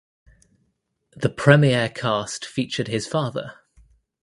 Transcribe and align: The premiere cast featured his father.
The 1.11 1.29
premiere 1.29 1.87
cast 1.87 2.43
featured 2.43 2.87
his 2.87 3.05
father. 3.05 3.59